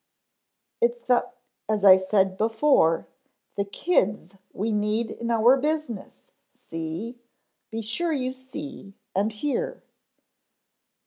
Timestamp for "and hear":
9.15-9.83